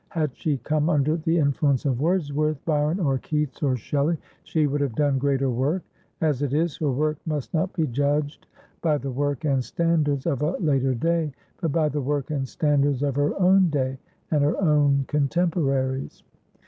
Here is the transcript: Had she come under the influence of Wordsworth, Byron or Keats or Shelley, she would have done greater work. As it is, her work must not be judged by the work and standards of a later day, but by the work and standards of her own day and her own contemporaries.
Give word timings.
Had 0.09 0.35
she 0.35 0.57
come 0.57 0.89
under 0.89 1.15
the 1.15 1.37
influence 1.37 1.85
of 1.85 2.01
Wordsworth, 2.01 2.57
Byron 2.65 2.99
or 2.99 3.19
Keats 3.19 3.61
or 3.61 3.75
Shelley, 3.77 4.17
she 4.43 4.65
would 4.65 4.81
have 4.81 4.95
done 4.95 5.19
greater 5.19 5.51
work. 5.51 5.83
As 6.21 6.41
it 6.41 6.53
is, 6.53 6.75
her 6.77 6.91
work 6.91 7.17
must 7.27 7.53
not 7.53 7.71
be 7.73 7.85
judged 7.85 8.47
by 8.81 8.97
the 8.97 9.11
work 9.11 9.45
and 9.45 9.63
standards 9.63 10.25
of 10.25 10.41
a 10.41 10.53
later 10.57 10.95
day, 10.95 11.31
but 11.61 11.71
by 11.71 11.87
the 11.87 12.01
work 12.01 12.31
and 12.31 12.47
standards 12.47 13.03
of 13.03 13.15
her 13.15 13.39
own 13.39 13.69
day 13.69 13.99
and 14.31 14.43
her 14.43 14.59
own 14.59 15.05
contemporaries. 15.07 16.23